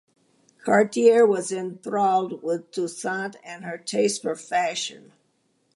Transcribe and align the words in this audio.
Cartier 0.65 1.27
was 1.27 1.51
enthralled 1.51 2.41
with 2.41 2.71
Toussaint 2.71 3.35
and 3.43 3.63
her 3.65 3.77
taste 3.77 4.23
for 4.23 4.35
fashion. 4.35 5.11